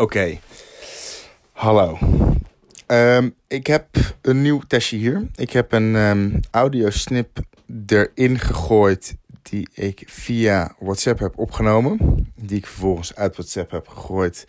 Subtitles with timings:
[0.00, 0.38] Oké.
[1.52, 1.98] Hallo.
[2.86, 3.86] Ehm, ik heb
[4.22, 5.26] een nieuw testje hier.
[5.34, 7.38] Ik heb een um, audiosnip
[7.86, 11.98] erin gegooid die ik via WhatsApp heb opgenomen.
[12.34, 14.44] Die ik vervolgens uit WhatsApp heb gegooid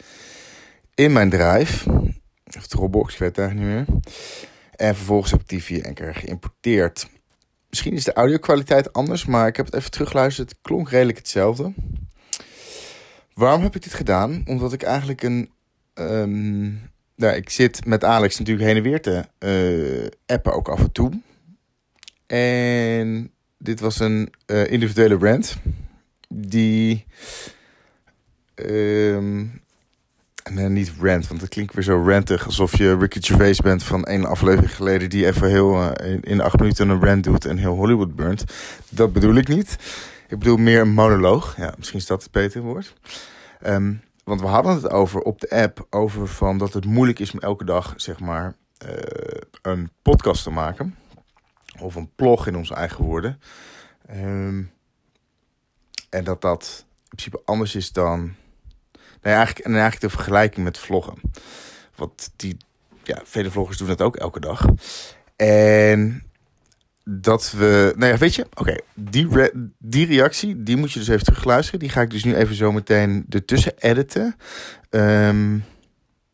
[0.96, 1.90] in mijn drive.
[2.58, 4.00] Of Dropbox, ik weet het eigenlijk niet meer.
[4.76, 7.10] En vervolgens heb ik die via geïmporteerd.
[7.70, 10.50] Misschien is de audio-kwaliteit anders, maar ik heb het even teruggeluisterd.
[10.50, 11.74] Het klonk redelijk hetzelfde.
[13.34, 14.42] Waarom heb ik dit gedaan?
[14.46, 15.50] Omdat ik eigenlijk een.
[15.94, 20.80] Um, nou, ik zit met Alex natuurlijk heen en weer te uh, appen ook af
[20.80, 21.12] en toe.
[22.28, 25.58] En dit was een uh, individuele rant.
[26.28, 27.06] Die.
[28.56, 29.62] Um,
[30.52, 32.46] nee, niet rant, want dat klinkt weer zo rantig.
[32.46, 35.10] Alsof je Ricky Gervais bent van één aflevering geleden.
[35.10, 38.44] Die even heel uh, in acht minuten een rant doet en heel Hollywood burnt.
[38.90, 39.76] Dat bedoel ik niet.
[40.32, 41.58] Ik bedoel meer een monoloog.
[41.58, 42.94] Ja, misschien is dat het beter woord.
[43.66, 47.32] Um, want we hadden het over op de app over van dat het moeilijk is
[47.32, 48.92] om elke dag zeg maar uh,
[49.62, 50.96] een podcast te maken.
[51.80, 53.42] Of een blog in onze eigen woorden.
[54.16, 54.72] Um,
[56.10, 58.20] en dat dat in principe anders is dan.
[59.22, 61.22] Nou eigenlijk, en eigenlijk de vergelijking met vloggen.
[61.96, 62.58] Want die,
[63.04, 64.66] ja, vele vloggers doen dat ook elke dag.
[65.36, 66.31] En
[67.04, 67.94] dat we.
[67.98, 68.76] Nou ja, weet je, oké.
[68.94, 69.28] die,
[69.78, 71.80] die reactie, die moet je dus even terugluisteren.
[71.80, 74.36] Die ga ik dus nu even zo meteen ertussen editen.
[74.90, 75.64] Um,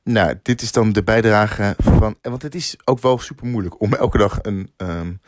[0.03, 2.15] nou, dit is dan de bijdrage van.
[2.21, 4.71] Want het is ook wel super moeilijk om elke dag een.
[4.77, 5.19] Um,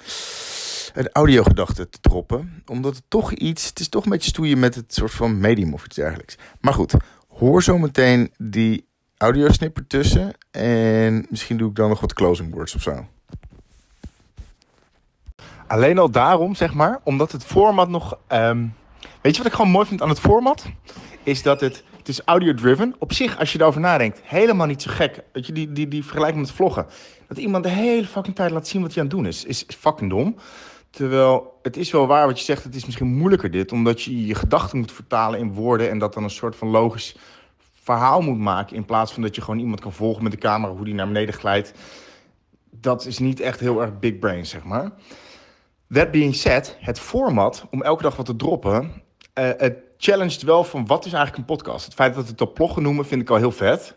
[0.94, 2.64] een audiogedachte te droppen.
[2.66, 3.68] Omdat het toch iets.
[3.68, 6.38] Het is toch een beetje stoeien met het soort van medium of iets dergelijks.
[6.62, 6.94] Maar goed,
[7.28, 8.88] hoor zo meteen die
[9.18, 10.34] audiosnipper tussen.
[10.52, 13.08] En misschien doe ik dan nog wat closing words of zo.
[15.70, 18.18] Alleen al daarom, zeg maar, omdat het format nog.
[18.32, 18.74] Um,
[19.22, 20.66] weet je wat ik gewoon mooi vind aan het format?
[21.24, 21.84] Is dat het.
[21.98, 22.96] Het is audio-driven.
[23.00, 25.24] Op zich, als je erover nadenkt, helemaal niet zo gek.
[25.34, 26.86] Weet je, die, die, die vergelijking met vloggen.
[27.28, 29.66] Dat iemand de hele fucking tijd laat zien wat hij aan het doen is, is
[29.68, 30.36] fucking dom.
[30.90, 34.26] Terwijl het is wel waar wat je zegt, het is misschien moeilijker dit, omdat je
[34.26, 37.16] je gedachten moet vertalen in woorden en dat dan een soort van logisch
[37.82, 38.76] verhaal moet maken.
[38.76, 41.08] In plaats van dat je gewoon iemand kan volgen met de camera, hoe die naar
[41.08, 41.74] beneden glijdt.
[42.72, 44.92] Dat is niet echt heel erg big brain, zeg maar.
[45.94, 50.64] That being said, het format om elke dag wat te droppen, uh, het challenged wel
[50.64, 51.86] van wat is eigenlijk een podcast.
[51.86, 53.96] Het feit dat we het op bloggen noemen vind ik al heel vet.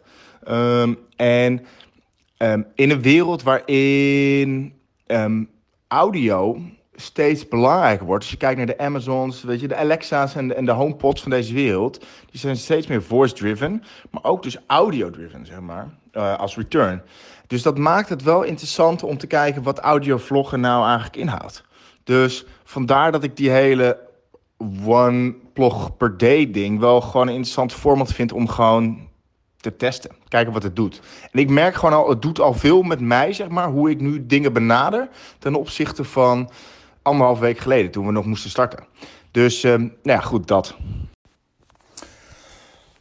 [0.49, 1.67] Um, en
[2.39, 4.75] um, in een wereld waarin
[5.07, 5.51] um,
[5.89, 6.61] audio
[6.95, 8.23] steeds belangrijker wordt.
[8.23, 11.31] Als je kijkt naar de Amazons, weet je, de Alexa's en de, en HomePods van
[11.31, 11.99] deze wereld,
[12.31, 17.03] die zijn steeds meer voice-driven, maar ook dus audio-driven, zeg maar, uh, als return.
[17.47, 21.71] Dus dat maakt het wel interessant om te kijken wat audiovloggen nou eigenlijk inhoudt.
[22.05, 23.99] Dus vandaar dat ik die hele
[24.85, 29.09] one blog per day ding wel gewoon een interessant format vind om gewoon
[29.57, 30.11] te testen.
[30.29, 31.01] Kijken wat het doet.
[31.31, 34.01] En ik merk gewoon al, het doet al veel met mij, zeg maar, hoe ik
[34.01, 35.09] nu dingen benader
[35.39, 36.51] ten opzichte van
[37.03, 38.87] anderhalf week geleden toen we nog moesten starten.
[39.31, 40.77] Dus, um, nou ja, goed, dat.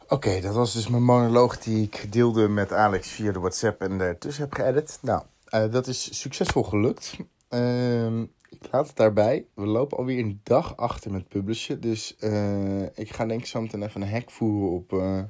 [0.08, 4.00] Oké, dat was dus mijn monoloog die ik deelde met Alex via de WhatsApp en
[4.00, 4.98] ertussen heb geëdit.
[5.02, 7.16] Nou, uh, dat is succesvol gelukt.
[7.50, 9.46] Uh, ik laat het daarbij.
[9.54, 11.80] We lopen alweer een dag achter met publishen.
[11.80, 15.22] Dus uh, ik ga denk ik zo meteen even een hack voeren op, uh,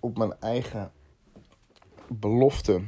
[0.00, 0.92] op mijn eigen
[2.08, 2.82] belofte.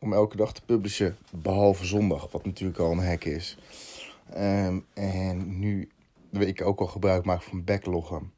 [0.00, 2.30] Om elke dag te publishen, behalve zondag.
[2.30, 3.58] Wat natuurlijk al een hack is.
[4.36, 5.88] Um, en nu
[6.30, 8.32] wil ik ook al gebruik maken van backloggen.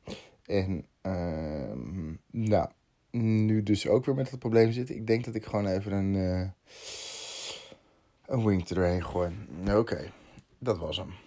[0.44, 2.68] En um, nou,
[3.10, 4.90] nu dus ook weer met het probleem zit.
[4.90, 6.14] Ik denk dat ik gewoon even een...
[6.14, 6.48] Uh,
[8.26, 9.48] een wing erheen gooien.
[9.76, 10.10] Oké,
[10.58, 11.23] dat was hem.